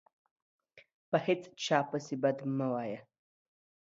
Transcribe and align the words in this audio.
په 1.09 1.17
هیچا 1.25 1.79
پسي 1.89 2.15
بد 2.23 2.37
مه 2.57 2.67
وایه 2.71 2.99